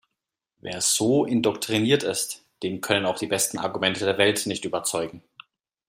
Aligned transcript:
Wer 0.61 0.81
so 0.81 1.25
indoktriniert 1.25 2.01
ist, 2.01 2.43
den 2.63 2.81
können 2.81 3.05
auch 3.05 3.19
die 3.19 3.27
besten 3.27 3.59
Argumente 3.59 4.03
der 4.03 4.17
Welt 4.17 4.47
nicht 4.47 4.65
überzeugen. 4.65 5.23